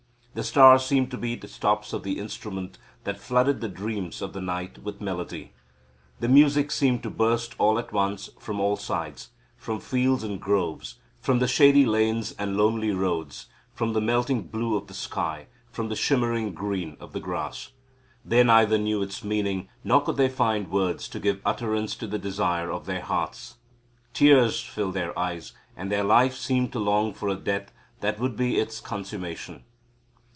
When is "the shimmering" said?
15.89-16.53